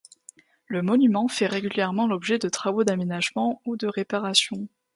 Le 0.65 0.81
monument 0.81 1.27
fait 1.27 1.45
régulièrement 1.45 2.07
l'objet 2.07 2.39
de 2.39 2.49
travaux 2.49 2.83
d'aménagements 2.83 3.61
ou 3.65 3.77
de 3.77 3.85
réparations. 3.85 4.67